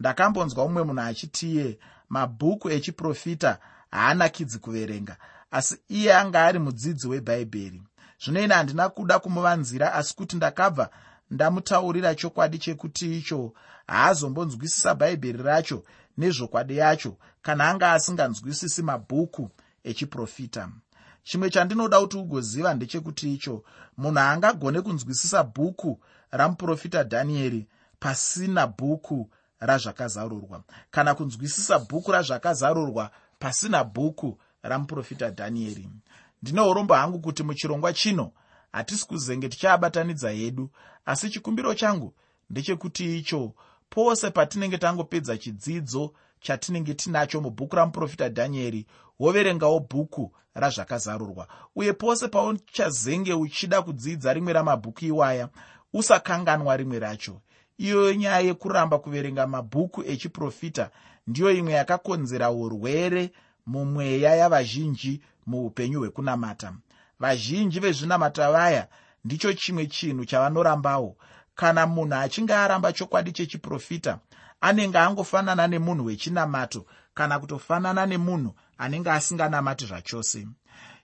Ndakambonzwa 0.00 0.64
mumwe 0.64 0.82
munhu 0.82 1.00
achitiye 1.00 1.78
mabhuku 2.08 2.70
echiprofita 2.70 3.58
haanakidzi 3.90 4.58
kuverenga 4.58 5.16
asi 5.50 5.76
iye 5.88 6.16
anga 6.16 6.44
ari 6.44 6.58
mudzidzi 6.58 7.08
webhaibheri 7.08 7.82
zvino 8.24 8.40
ine 8.40 8.54
handina 8.54 8.88
kuda 8.88 9.18
kumuvanzira 9.18 9.94
asi 9.94 10.16
kuti 10.16 10.36
ndakabva 10.36 10.90
ndamutaurira 11.30 12.14
chokwadi 12.14 12.58
chekuti 12.58 13.18
icho 13.18 13.52
haazombonzwisisa 13.86 14.94
bhaibheri 14.94 15.42
racho 15.42 15.84
nezvokwadi 16.18 16.76
yacho 16.76 17.16
kana 17.42 17.68
anga 17.68 17.92
asinganzwisisi 17.92 18.82
mabhuku 18.82 19.50
echiprofita. 19.84 20.68
Chimwe 21.22 21.50
chandinoda 21.50 22.00
kuti 22.00 22.16
ugoziva 22.16 22.74
ndechekuti 22.74 23.34
icho 23.34 23.64
munhu 23.96 24.18
haangagone 24.18 24.80
kunzwisisa 24.80 25.44
bhuku 25.44 26.00
ramuprofita 26.30 27.02
dhanieri 27.02 27.68
pasina 27.98 28.66
bhuku 28.66 29.30
razvakazarurwa 29.60 30.62
kana 30.90 31.14
kunzwisisa 31.14 31.78
bhuku 31.78 32.12
razvakazarurwa 32.12 33.10
pasina 33.38 33.84
bhuku 33.84 34.38
ramuprofita 34.62 35.30
dhanieri 35.30 35.88
ndine 36.44 36.60
urombo 36.60 36.94
hangu 36.94 37.18
kuti 37.20 37.42
muchirongwa 37.42 37.92
chino 37.92 38.32
hatisi 38.72 39.06
kuzenge 39.06 39.48
tichaabatanidza 39.48 40.30
yedu 40.30 40.70
asi 41.04 41.30
chikumbiro 41.30 41.74
changu 41.74 42.14
ndechekuti 42.50 43.18
icho 43.18 43.52
pose 43.90 44.30
patinenge 44.30 44.78
tangopedza 44.78 45.38
chidzidzo 45.38 46.12
chatinenge 46.40 46.94
tinacho 46.94 47.40
mubhuku 47.40 47.76
ramuprofita 47.76 48.28
dhanieri 48.28 48.86
woverengawo 49.20 49.80
bhuku 49.80 50.32
razvakazarurwa. 50.54 51.48
Uye 51.76 51.92
pose 51.92 52.28
pauchazenge 52.28 53.34
uchida 53.34 53.82
kudzidza 53.82 54.32
rimwe 54.32 54.52
ramabhuku 54.52 55.04
iwaya 55.04 55.48
usakanganwa 55.92 56.76
rimwe 56.76 56.98
racho. 56.98 57.40
Iyoyo 57.78 58.14
nyaya 58.14 58.40
yekuramba 58.40 58.98
kuverenga 58.98 59.46
mabhuku 59.46 60.02
echiprofita 60.02 60.90
ndiyo 61.26 61.52
imwe 61.52 61.72
yakakonzera 61.72 62.50
urwere 62.50 63.32
mumweya 63.66 64.34
yavazhinji 64.34 65.20
muupenyu 65.46 65.98
hwekunamata. 66.00 66.72
Vazhinji 67.20 67.80
vezvinamata 67.80 68.52
vaya 68.52 68.88
ndicho 69.24 69.52
chimwe 69.52 69.86
chinhu 69.86 70.24
chavanorambawo 70.24 71.16
kana 71.54 71.86
munhu 71.86 72.14
achinge 72.14 72.54
aramba 72.54 72.92
chokwadi 72.92 73.32
chechiprofita 73.32 74.18
anenge 74.60 74.98
angofanana 74.98 75.66
nemunhu 75.66 76.04
wechinamato 76.04 76.86
kana 77.14 77.38
kutofanana 77.38 78.06
nemunhu 78.06 78.54
anenge 78.78 79.10
asinganamati 79.10 79.86
zvachose. 79.86 80.48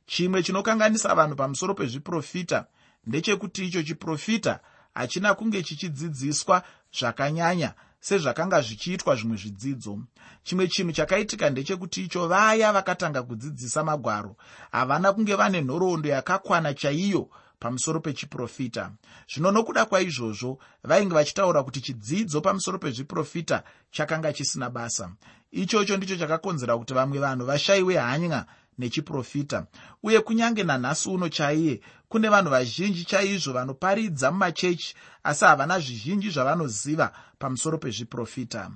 Chimwe 0.07 0.43
chinokanganisa 0.43 1.15
vanhu 1.15 1.37
pamusoro 1.37 1.75
pezviprofita 1.75 2.67
ndechekuti 3.07 3.67
icho 3.67 3.83
chiprofita 3.83 4.61
hachina 4.95 5.35
kunge 5.35 5.63
chichidzidziswa 5.63 6.63
zvakanyanya 6.99 7.75
sezvakanga 8.01 8.61
zvichiitwa 8.63 9.17
zvimwe 9.17 9.37
zvidzidzo. 9.37 9.99
Chimwe 10.43 10.69
chinhu 10.69 10.93
chakaitika 10.93 11.51
ndechekuti 11.51 12.05
icho 12.05 12.29
vaya 12.29 12.73
vakatanga 12.73 13.23
kudzidzisa 13.23 13.85
magwaro 13.85 14.37
havana 14.73 15.13
kunge 15.13 15.35
vane 15.35 15.61
nhoroondo 15.61 16.09
yakakwana 16.09 16.75
chaiyo 16.75 17.29
pamusoro 17.59 18.01
pechiprofita. 18.01 18.93
Zvino 19.33 19.51
nokuda 19.51 19.85
kwaizvozvo 19.85 20.59
vainge 20.85 21.15
vachitaura 21.15 21.63
kuti 21.63 21.81
chidzidzo 21.81 22.41
pamusoro 22.41 22.79
pezviprofita 22.79 23.63
chakanga 23.91 24.33
chisina 24.33 24.71
basa. 24.71 25.11
Ichocho 25.53 25.97
ndicho 25.97 26.17
chakakonzera 26.17 26.79
kuti 26.79 26.95
vamwe 26.95 27.19
vanhu 27.19 27.47
vashayiwe 27.47 27.97
hanya 27.97 28.47
nechiprofita. 28.79 29.67
Uye 30.03 30.21
kunyange 30.21 30.63
nanhasi 30.63 31.09
uno 31.09 31.29
chaiye 31.29 31.81
kune 32.09 32.29
vanhu 32.29 32.51
vazhinji 32.51 33.05
chaizvo 33.05 33.53
vanoparidza 33.53 34.31
mumachechi 34.31 34.95
asi 35.25 35.45
havana 35.45 35.81
zvizhinji 35.81 36.31
zvavanoziva 36.31 37.13
pamusoro 37.41 37.79
pezviprofita. 37.79 38.71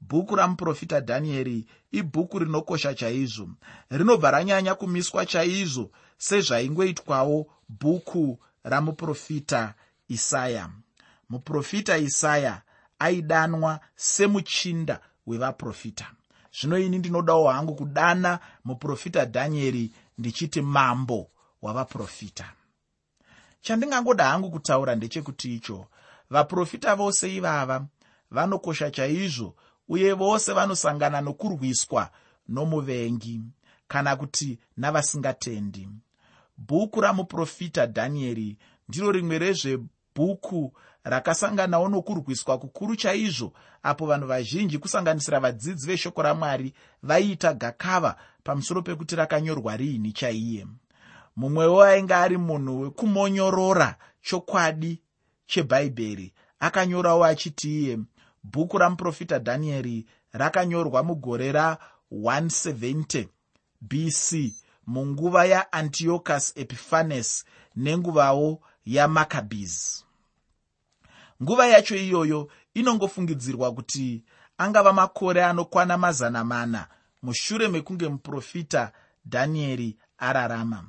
Bhuku 0.00 0.36
ramuprofita 0.36 1.00
dhanieri 1.00 1.66
ibhuku 1.92 2.38
rinokosha 2.38 2.94
chaizvo. 2.94 3.48
Rinobva 3.90 4.30
ranyanya 4.30 4.74
kumiswa 4.74 5.26
chaizvo 5.26 5.90
sezvaingoitwawo 6.18 7.46
bhuku 7.68 8.38
ramuprofita 8.64 9.74
isaya. 10.08 10.70
Muprofita 11.28 11.98
isaya 11.98 12.62
aidanwa 12.98 13.80
semuchinda 13.96 15.00
wevaprofita. 15.26 16.06
Zvino 16.60 16.78
ini 16.78 16.98
ndinodawo 16.98 17.48
hangu 17.48 17.74
kudana 17.74 18.38
muprofita 18.64 19.24
dhanieri 19.24 19.92
ndichiti 20.18 20.62
mambo 20.62 21.30
wavaprofita. 21.62 22.52
Chandingangoda 23.60 24.24
hangu 24.24 24.50
kutaura 24.50 24.94
ndechekuti 24.94 25.54
icho. 25.54 25.86
Vaprofita 26.30 26.94
vose 26.94 27.34
ivava 27.36 27.86
vanokosha 28.30 28.90
chaizvo 28.90 29.54
uye 29.88 30.12
vose 30.12 30.52
vanosangana 30.52 31.20
nokurwiswa 31.20 32.10
nomuvengi 32.48 33.40
kana 33.88 34.16
kuti 34.16 34.58
navasingatendi. 34.76 35.88
Bhuku 36.58 37.00
ramuprofita 37.00 37.86
dhanieri 37.86 38.56
ndiro 38.88 39.12
rimwe 39.12 39.38
rezvebhuku 39.38 40.72
rakasanganawo 41.04 41.88
nokurwiswa 41.88 42.58
kukuru 42.58 42.96
chaizvo 42.96 43.52
apo 43.82 44.06
vanhu 44.06 44.26
vazhinji 44.26 44.78
kusanganisira 44.78 45.40
vadzidzi 45.40 45.86
veshoko 45.86 46.22
ramwari 46.22 46.74
vaiita 47.02 47.54
gakava 47.54 48.16
pamusoro 48.44 48.82
pekuti 48.82 49.16
rakanyorwa 49.16 49.76
riini 49.76 50.12
chaiye. 50.12 50.66
Mumwewo 51.36 51.82
ainge 51.82 52.14
ari 52.14 52.36
munhu 52.38 52.80
wekumonyorora 52.80 53.96
chokwadi 54.22 55.02
chebhaibheri 55.46 56.32
akanyorawo 56.60 57.24
achiti 57.24 57.82
iye 57.82 57.98
bhuku 58.52 58.78
ramuprofita 58.78 59.38
dhanieri 59.38 60.06
rakanyorwa 60.32 61.02
mugore 61.02 61.52
ra170 61.52 63.26
bc 63.80 64.52
munguva 64.86 65.44
yaantiochus 65.44 66.52
epiphanes 66.56 67.44
nenguvawo 67.76 68.60
yamakabhis 68.84 70.04
nguva 71.42 71.66
yacho 71.66 71.96
iyoyo 71.96 72.50
inongofungidzirwa 72.74 73.74
kuti 73.74 74.24
angava 74.58 74.92
makore 74.92 75.44
anokwana 75.44 75.98
mazana 75.98 76.44
mana 76.44 76.88
mushure 77.22 77.68
mekunge 77.68 78.08
muprofita 78.08 78.92
dhanieri 79.26 79.96
ararama. 80.18 80.84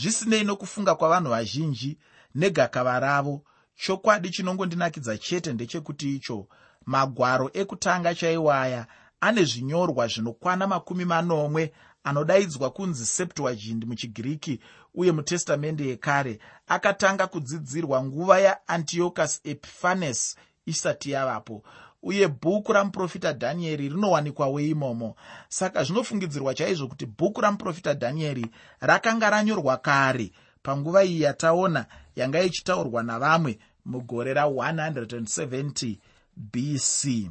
Zvisinei 0.00 0.44
nokufunga 0.44 0.94
kwavanhu 0.94 1.30
vazhinji 1.30 1.98
negakava 2.34 3.00
ravo 3.00 3.44
chokwadi 3.76 4.30
chinongondinakidza 4.30 5.18
chete 5.18 5.52
ndechekuti 5.52 6.16
icho 6.16 6.48
magwaro 6.88 7.50
ekutanga 7.60 8.14
chaiwaya 8.14 8.86
ane 9.20 9.42
zvinyorwa 9.44 10.06
zvinokwana 10.06 10.66
makumi 10.66 11.04
manomwe 11.04 11.72
anodaidzwa 12.04 12.70
kunzi 12.70 13.06
septuagint 13.06 13.84
muchigiriki 13.84 14.60
uye 14.94 15.12
mutestamende 15.12 15.84
yekare 15.86 16.38
akatanga 16.66 17.26
kudzidzirwa 17.26 18.04
nguva 18.04 18.38
yaantiochus 18.38 19.40
epiphanes 19.44 20.36
isati 20.66 21.10
yavapo. 21.10 21.62
Uye 22.02 22.28
bhuku 22.28 22.72
ramuprofita 22.72 23.32
dhanieri 23.32 23.88
rinowanikwawo 23.88 24.60
imomo. 24.60 25.14
Saka 25.48 25.84
zvinofungidzirwa 25.84 26.54
chaizvo 26.54 26.88
kuti 26.88 27.06
bhuku 27.06 27.40
ramuprofita 27.40 27.94
dhanieri 27.94 28.46
rakanga 28.80 29.30
ranyorwa 29.30 29.76
kare 29.76 30.32
panguva 30.62 31.04
iyi 31.04 31.20
yataona 31.22 31.86
yanga 32.16 32.42
ichitaurwa 32.42 33.02
navamwe 33.02 33.58
mugore 33.84 34.34
ra170 34.34 35.96
bc 36.38 37.30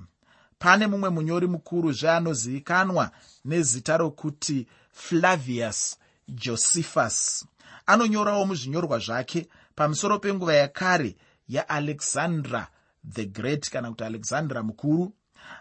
pane 0.59 0.87
mumwe 0.87 1.09
munyori 1.09 1.47
mukuru 1.47 1.91
zveanozivikanwa 1.91 3.11
nezita 3.45 3.97
rokuti 3.97 4.67
flavius 4.91 5.97
josephus. 6.27 7.45
Anonyorawo 7.85 8.45
muzvinyorwa 8.45 8.99
zvake 8.99 9.47
pamusoro 9.75 10.19
penguva 10.19 10.53
yakare 10.53 11.15
yaalexandra 11.47 12.67
the 13.13 13.25
great 13.25 13.69
kana 13.69 13.89
kuti 13.89 14.03
alexandra 14.03 14.63
mukuru. 14.63 15.13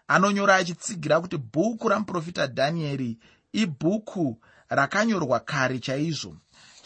Anonyora 0.08 0.56
achitsigira 0.56 1.20
kuti 1.20 1.36
bhuku 1.36 1.88
ramuprofita 1.88 2.46
dhanieri 2.46 3.18
ibhuku 3.52 4.40
rakanyorwa 4.68 5.40
kare 5.40 5.78
chaizvo 5.78 6.36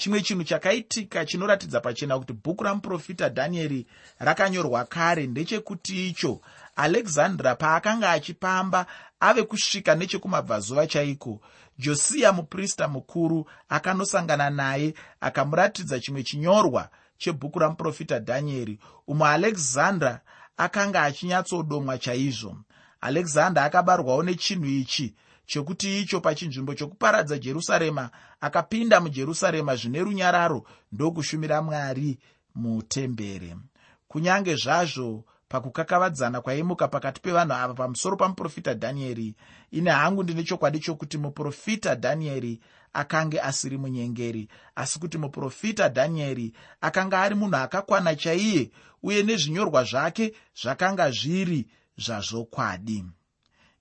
chimwe 0.01 0.21
chinhu 0.21 0.45
chakaitika 0.45 1.25
chinoratidza 1.27 1.81
pachena 1.81 2.19
kuti 2.19 2.33
bhuku 2.33 2.65
ramuprofita 2.65 3.29
dhanieri 3.29 3.87
rakanyorwa 4.19 4.85
kare 4.85 5.27
ndechekuti 5.27 6.09
icho 6.09 6.41
alexandra 6.77 7.55
paakanga 7.55 8.11
achipamba 8.11 8.87
ave 9.21 9.43
kusvika 9.43 9.95
nechekumabvazuva 9.95 10.87
chaiko. 10.87 11.41
Josiya 11.79 12.33
muprista 12.33 12.89
mukuru 12.89 13.47
akanosangana 13.69 14.51
naye 14.51 14.95
akamuratidza 15.21 16.01
chimwe 16.01 16.23
chinyorwa 16.23 16.89
chebhuku 17.19 17.59
ramuprofita 17.59 18.19
dhanieri 18.19 18.79
umwe 19.07 19.29
alexandra 19.29 20.21
akanga 20.57 21.03
achinyatsodomwa 21.03 21.99
chaizvo. 21.99 22.57
Alexander 23.01 23.63
akabarwawo 23.63 24.23
nechinhu 24.23 24.67
ichi 24.67 25.15
chekuti 25.51 26.01
icho 26.01 26.21
pachinzvimbo 26.21 26.75
chokuparadza 26.75 27.39
jerusarema 27.39 28.11
akapinda 28.41 29.01
mujerusarema 29.01 29.77
zvine 29.77 30.01
runyararo 30.01 30.65
ndokushumira 30.93 31.63
mwari 31.63 32.19
mutembere. 32.55 33.57
Kunyange 34.09 34.57
zvazvo 34.57 35.25
pakukakavadzana 35.49 36.41
kwaimuka 36.41 36.89
pakati 36.89 37.21
pevanhu 37.21 37.53
ava 37.55 37.75
pamusoro 37.75 38.17
pamuprofita 38.17 38.75
dhanieri 38.75 39.35
ine 39.71 39.91
hangu 39.91 40.23
ndine 40.23 40.43
chokwadi 40.45 40.79
chokuti 40.79 41.19
muprofita 41.19 41.95
dhanieri 41.95 42.61
akange 42.93 43.41
asiri 43.41 43.79
munyengeri 43.79 44.49
asi 44.75 44.99
kuti 44.99 45.19
muprofita 45.19 45.89
dhanieri 45.89 46.53
akanga 46.81 47.21
ari 47.21 47.35
munhu 47.35 47.57
akakwana 47.57 48.15
chaiye 48.17 48.71
uye 49.03 49.23
nezvinyorwa 49.23 49.85
zvake 49.85 50.35
zvakanga 50.63 51.11
zviri 51.11 51.67
zvazvokwadi 51.99 53.05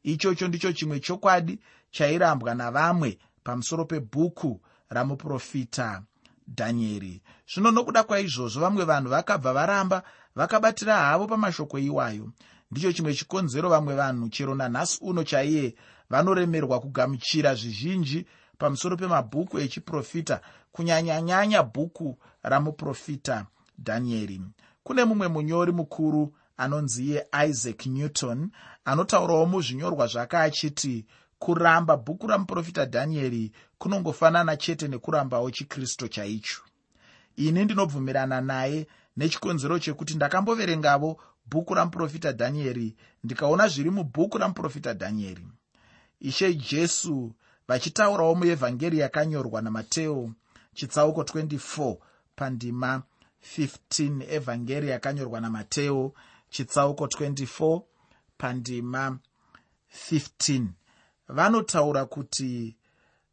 ichocho 0.04 0.48
ndicho 0.48 0.74
chimwe 0.74 1.00
chokwadi 1.00 1.60
chairambwa 1.92 2.56
navamwe 2.56 3.18
pamusoro 3.44 3.86
pebhuku 3.86 4.62
ramuprofita 4.90 6.04
dhanieri. 6.48 7.22
Zvino 7.54 7.72
nokuda 7.72 8.04
kwaizvozvo 8.04 8.62
vamwe 8.62 8.84
vanhu 8.86 9.10
vakabva 9.10 9.54
varamba 9.54 10.04
vakabatira 10.36 10.96
havo 10.98 11.28
pamashoko 11.28 11.80
iwayo. 11.80 12.32
Ndicho 12.72 12.94
chimwe 12.94 13.14
chikonzero 13.14 13.70
vamwe 13.70 13.96
vanhu 13.96 14.30
chero 14.30 14.56
nanhasi 14.56 14.98
uno 15.02 15.24
chaiye 15.24 15.76
vanoremerwa 16.10 16.80
kugamuchira 16.80 17.56
zvizhinji 17.56 18.26
pamusoro 18.58 18.98
pemabhuku 18.98 19.60
echiprofita 19.60 20.42
kunyanyanyanya 20.72 21.64
bhuku 21.64 22.18
ramuprofita 22.44 23.46
dhanieri. 23.80 24.42
Kune 24.84 25.06
mumwe 25.06 25.28
munyori 25.28 25.72
mukuru 25.72 26.34
anonzi 26.60 27.06
iye 27.06 27.28
isaac 27.50 27.86
newton 27.86 28.52
anotaurawo 28.86 29.46
muzvinyorwa 29.46 30.08
zvake 30.08 30.38
achiti 30.38 31.06
kuramba 31.40 31.98
bhuku 31.98 32.28
ramuprofita 32.28 32.86
dhanieri 32.86 33.52
kunongofanana 33.78 34.58
chete 34.58 34.88
nekurambawo 34.88 35.52
chikristu 35.52 36.08
chaicho. 36.08 36.62
Ini 37.36 37.66
ndinobvumirana 37.66 38.42
naye 38.42 38.88
nechikonzero 39.18 39.80
chekuti 39.80 40.16
ndakamboverengavo 40.16 41.20
bhuku 41.50 41.74
ramuprofita 41.74 42.32
dhanieri 42.32 42.96
ndikaona 43.24 43.68
zviri 43.68 43.90
mubhuku 43.90 44.38
ramuprofita 44.38 44.94
dhanieri. 44.94 45.48
Ishe 46.20 46.54
jesu 46.54 47.32
vachitaurawo 47.68 48.36
muevhangeri 48.36 49.00
yakanyorwa 49.00 49.62
namateo 49.62 50.32
chitsauko 50.74 51.22
24 51.22 51.98
pandima 52.36 53.04
15 53.58 54.34
evhangeri 54.34 54.90
yakanyorwa 54.90 55.42
namateo 55.42 56.14
chitsauko 56.50 57.06
24 57.06 57.82
pandima 58.38 59.20
15 60.12 60.68
vanotaura 61.28 62.06
kuti 62.06 62.76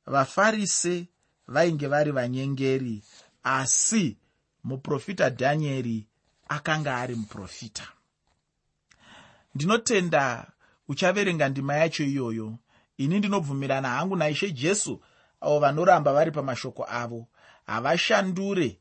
vafarise 0.06 1.08
vainge 1.48 1.86
vari 1.86 2.10
vanyengeri 2.12 3.02
asi 3.42 4.16
muprofita 4.64 5.30
dhanieri 5.30 6.06
akanga 6.48 6.96
ari 6.96 7.14
muprofita. 7.14 7.88
Ndinotenda 9.54 10.52
uchaverenga 10.88 11.48
ndima 11.48 11.74
yacho 11.74 12.04
iyoyo. 12.04 12.58
Ini 12.96 13.18
ndinobvumirana 13.18 13.88
hangu 13.88 14.16
naishe 14.16 14.50
jesu 14.50 15.02
avo 15.40 15.58
vanoramba 15.58 16.12
vari 16.12 16.30
pamashoko 16.30 16.86
avo. 16.88 17.28
Havashandure 17.66 18.78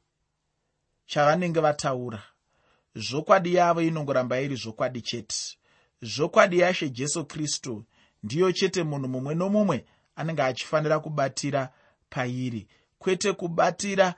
chavanenge 1.05 1.59
vataura 1.59 2.23
zvokwadi 2.95 3.53
yavo 3.55 3.81
inongoramba 3.81 4.39
iri 4.39 4.55
zvokwadi 4.55 5.01
chete. 5.01 5.58
Zvokwadi 6.01 6.60
yashe 6.60 6.89
jesu 6.89 7.25
kristu 7.25 7.86
ndiyo 8.23 8.51
chete 8.51 8.84
munhu 8.84 9.08
mumwe 9.08 9.36
nomumwe 9.36 9.86
anenge 10.15 10.43
achifanira 10.43 10.99
kubatira 10.99 11.69
pairi. 12.10 12.67
Kwete 12.99 13.34
kubatira 13.34 14.15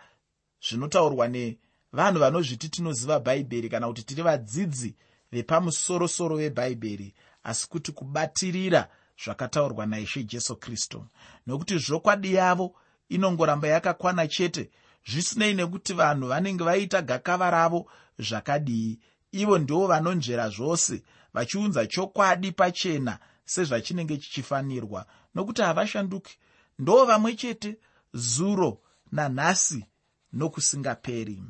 zvinotaurwa 0.69 1.27
nevanhu 1.27 2.19
vanozviti 2.19 2.69
tinoziva 2.69 3.19
bhaibheri 3.19 3.69
kana 3.69 3.87
kuti 3.87 4.03
tiri 4.03 4.21
vadzidzi 4.21 4.95
vepamusorosoro 5.31 6.37
vebhaibheri 6.37 7.13
asi 7.43 7.69
kuti 7.69 7.91
kubatirira 7.91 8.89
zvakataurwa 9.23 9.85
naishe 9.85 10.23
jesu 10.23 10.55
kristu. 10.55 11.05
Nokuti 11.47 11.77
zvokwadi 11.77 12.33
yavo 12.33 12.75
inongoramba 13.09 13.67
yakakwana 13.67 14.27
chete 14.27 14.69
zvisinei 15.07 15.53
nekuti 15.53 15.93
vanhu 15.93 16.27
vanenge 16.27 16.63
vaita 16.63 17.01
gakava 17.01 17.49
ravo 17.49 17.89
zvakadii. 18.19 18.99
Ivo 19.31 19.57
ndivo 19.57 19.87
vanonzvera 19.87 20.49
zvose 20.49 21.03
vachiunza 21.33 21.87
chokwadi 21.87 22.51
pachena 22.51 23.19
sezvachinenge 23.45 24.17
chichifanirwa. 24.17 25.05
Nokuti 25.35 25.61
havashanduki. 25.61 26.37
Ndo 26.79 27.05
vamwe 27.05 27.35
chete 27.35 27.77
zuro 28.13 28.81
nanhasi 29.11 29.85
nokusingaperi. 30.33 31.43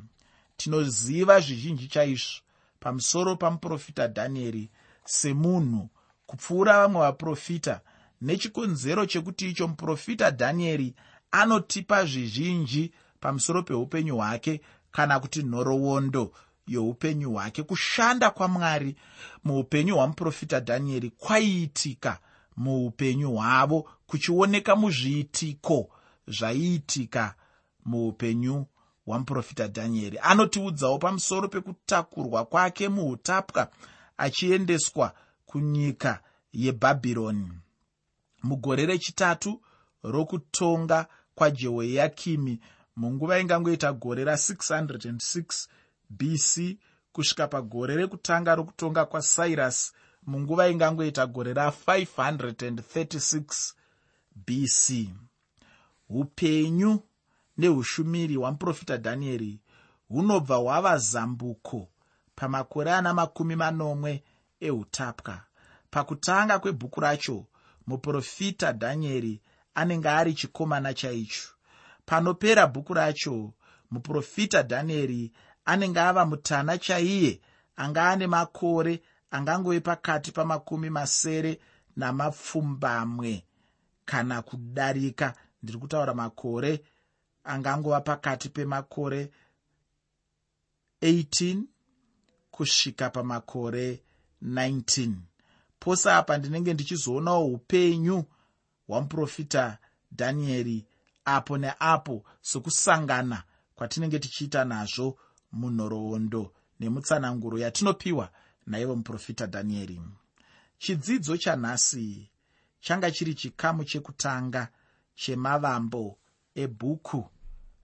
Tinoziva 0.56 1.40
zvizhinji 1.40 1.88
chaizvo. 1.88 2.42
Pamusoro 2.80 3.36
pamuprofita 3.36 4.06
dhanieri 4.06 4.70
semunhu 5.04 5.88
kupfuura 6.26 6.80
vamwe 6.80 7.00
vaprofita 7.00 7.80
nechikonzero 8.20 9.06
chekuti 9.06 9.50
icho 9.50 9.68
muprofita 9.68 10.30
dhanieri 10.30 10.94
anotipa 11.30 12.04
zvizhinji 12.04 12.92
pamusoro 13.20 13.62
peupenyu 13.62 14.16
hwake 14.16 14.60
kana 14.90 15.20
kuti 15.20 15.42
nhoroondo 15.42 16.32
youpenyu 16.68 17.32
hwake 17.32 17.62
kushanda 17.62 18.30
kwamwari 18.30 18.96
muupenyu 19.44 19.94
hwamuprofita 19.94 20.60
dhanieri 20.60 21.10
kwaiitika 21.10 22.18
muupenyu 22.56 23.30
hwavo 23.32 23.88
kuchioneka 24.06 24.76
muzviitiko 24.76 25.90
zvaiitika 26.26 27.34
muupenyu 27.84 28.66
hwamuprofita 29.06 29.66
dhanieri. 29.66 30.18
Anotiudzawo 30.22 30.98
pamusoro 30.98 31.48
pekutakurwa 31.48 32.44
kwake 32.44 32.88
muutapwa 32.88 33.70
achiendeswa 34.16 35.14
kunyika 35.46 36.22
yebhabhironi. 36.52 37.50
Mugore 38.42 38.86
rechitatu 38.86 39.60
rokutonga 40.02 41.06
kwajehoyakimi 41.34 42.60
munguva 42.96 43.38
ingangoita 43.40 43.92
gore 43.92 44.24
ra606 44.24 45.66
bc 46.10 46.76
kusvika 47.12 47.48
pagore 47.48 47.96
rekutanga 47.96 48.54
rokutonga 48.54 49.04
kwasairasi 49.04 49.92
munguva 50.26 50.68
ingangoita 50.68 51.26
gore 51.26 51.52
ra536 51.52 53.72
bc 54.46 55.08
upenyu 56.08 57.02
neushumiri 57.56 58.36
hwamuprofita 58.36 58.96
dhanieri 58.96 59.60
hunobva 60.08 60.56
hwava 60.56 60.98
zambuko 60.98 61.88
pamakore 62.34 62.92
ana 62.92 63.14
makumi 63.14 63.56
manomwe 63.56 64.22
eutapwa 64.60 65.40
pakutanga 65.90 66.58
kwebhuku 66.58 67.00
racho 67.00 67.46
muprofita 67.86 68.72
dhanieri 68.72 69.40
anenge 69.74 70.08
ari 70.08 70.34
chikomana 70.34 70.94
chaicho. 70.94 71.48
Panopera 72.06 72.66
bhuku 72.66 72.94
racho 72.94 73.52
muprofita 73.90 74.62
dhanieri 74.62 75.32
anenge 75.70 76.00
ava 76.00 76.22
mutana 76.30 76.78
chaiye 76.84 77.40
anga 77.82 78.02
ane 78.10 78.26
makore 78.26 78.94
angangove 79.30 79.80
pakati 79.80 80.32
pamakumi 80.32 80.90
masere 80.90 81.52
namapfumbamwe. 81.96 83.44
Kana 84.04 84.42
kudarika 84.42 85.34
ndiri 85.62 85.78
kutaura 85.78 86.14
makore 86.14 86.72
angangova 87.44 88.00
pakati 88.00 88.48
pemakore 88.48 89.30
18 91.02 91.62
kusvika 92.50 93.10
pamakore 93.10 94.02
19 94.44 95.12
pose 95.80 96.10
apa 96.12 96.38
ndinenge 96.38 96.74
ndichizoonawo 96.74 97.46
upenyu 97.46 98.24
hwamuprofita 98.86 99.78
dhanieri 100.12 100.86
apo 101.24 101.58
neapo 101.58 102.24
sokusangana 102.40 103.42
kwatinenge 103.74 104.18
tichiita 104.18 104.64
nazvo 104.64 105.18
munhoroondo 105.52 106.52
nemutsananguro 106.80 107.58
yatinopiwa 107.58 108.30
naivo 108.66 108.96
muprofita 108.96 109.46
dhanieri 109.46 110.00
chidzidzo 110.78 111.36
chanhasi 111.36 112.30
changa 112.80 113.10
chiri 113.10 113.34
chikamu 113.34 113.84
chekutanga 113.84 114.68
chemavambo 115.14 116.18
ebhuku 116.54 117.30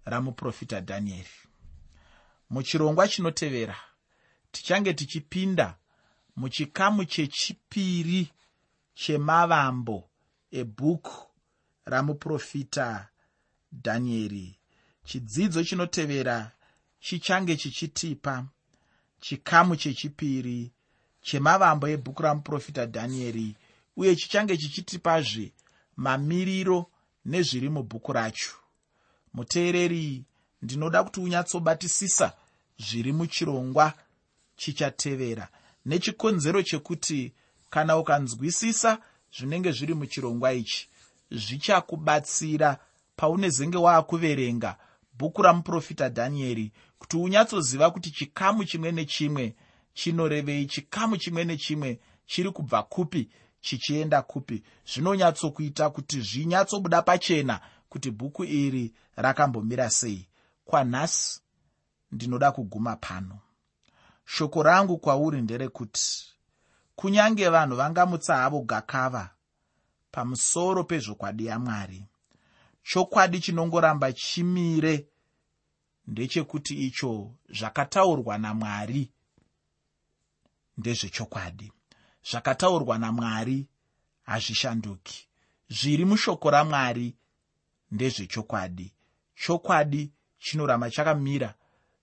ramuprofita 0.04 0.80
dhanieri 0.80 1.36
muchirongwa 2.50 3.08
chinotevera 3.08 3.76
tichange 4.52 4.94
tichipinda 4.94 5.76
muchikamu 6.36 7.04
chechipiri 7.04 8.28
chemavambo 8.94 10.10
ebhuku 10.50 11.16
ramuprofita 11.84 13.08
dhanieri 13.72 14.58
chidzidzo 15.04 15.64
chinotevera 15.64 16.53
chichange 17.04 17.56
chichitipa 17.56 18.44
chikamu 19.20 19.76
chechipiri 19.76 20.70
chemavambo 21.20 21.88
ebhuku 21.88 22.22
ramuprofita 22.22 22.86
dhanieri 22.86 23.56
uye 23.96 24.16
chichange 24.16 24.56
chichitipazve 24.56 25.52
mamiriro 25.96 26.86
nezviri 27.24 27.68
mubhuku 27.68 28.12
racho. 28.12 28.54
Muteereri 29.34 30.24
ndinoda 30.62 31.04
kuti 31.04 31.20
unyatsobatisisa 31.20 32.32
zviri 32.78 33.12
muchirongwa 33.12 33.92
chichatevera. 34.56 35.48
Nechikonzero 35.86 36.62
chekuti 36.62 37.32
kana 37.70 37.96
ukanzwisisa 37.96 38.98
zvinenge 39.36 39.72
zviri 39.72 39.94
muchirongwa 39.94 40.52
ichi 40.52 40.88
zvichakubatsira 41.30 42.78
paunezenge 43.16 43.78
waakuverenga 43.78 44.76
bhuku 45.18 45.42
ramuprofita 45.42 46.08
dhanieri 46.08 46.72
kuti 46.98 47.16
unyatsoziva 47.16 47.90
kuti 47.90 48.10
chikamu 48.10 48.64
chimwe 48.64 48.92
nechimwe 48.92 49.56
chinorevei 49.94 50.66
chikamu 50.66 51.16
chimwe 51.16 51.44
nechimwe 51.44 52.00
chiri 52.26 52.50
kubva 52.50 52.82
kupi 52.82 53.30
chichienda 53.64 54.22
kupi. 54.22 54.62
Zvinonyatsokuita 54.86 55.90
kuti 55.90 56.20
zvinyatsobuda 56.20 57.02
pachena 57.02 57.60
kuti 57.88 58.10
bhuku 58.10 58.44
iri 58.44 58.94
rakambomira 59.16 59.90
sei. 59.90 60.28
Kwanhasi 60.64 61.40
ndinoda 62.12 62.52
kuguma 62.52 62.96
pano. 62.96 63.38
Shoko 64.24 64.62
rangu 64.62 64.98
kwauri 64.98 65.42
nderekuti 65.42 66.34
kunyange 66.96 67.48
vanhu 67.48 67.76
vangamutsa 67.76 68.36
havo 68.36 68.60
gakava 68.60 69.30
pamusoro 70.10 70.84
pezvokwadi 70.84 71.46
yamwari 71.46 72.06
chokwadi 72.84 73.40
chinongoramba 73.40 74.12
chimire 74.12 75.06
ndechekuti 76.06 76.86
icho 76.86 77.34
zvakataurwa 77.48 78.38
namwari 78.38 79.10
ndezvechokwadi. 80.78 81.72
Zvakataurwa 82.30 82.98
namwari 82.98 83.66
hazvishanduki. 84.22 85.28
Zviri 85.68 86.04
mushoko 86.04 86.50
ramwari 86.50 87.16
ndezvechokwadi. 87.90 88.92
Chokwadi 89.34 90.12
chinoramba 90.38 90.90
chakamira 90.90 91.54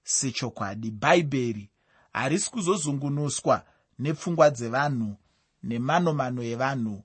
sechokwadi. 0.03 0.91
Bhaibheri 0.91 1.69
harisi 2.13 2.51
kuzozungunuswa 2.51 3.65
nepfungwa 3.99 4.49
dzevanhu 4.49 5.17
nemanomano 5.63 6.43
evanhu 6.43 7.03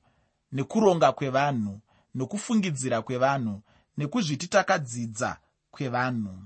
nekuronga 0.52 1.12
kwevanhu 1.12 1.80
nokufungidzira 2.14 3.02
kwevanhu 3.02 3.62
nekuzviti 3.96 4.48
takadzidza 4.48 5.36
kwevanhu. 5.70 6.38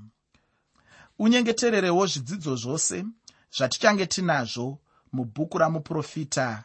Unyengetererewo 1.19 2.07
zvidzidzo 2.07 2.57
zvose 2.57 3.05
zvatichange 3.57 4.07
tinazvo 4.07 4.79
mubhuku 5.13 5.59
ramuprofita 5.59 6.65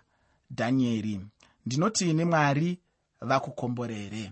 dhanieri. 0.52 1.22
Ndinoti 1.66 2.10
ini 2.10 2.26
mwari 2.26 2.80
vakukomborere 3.22 4.32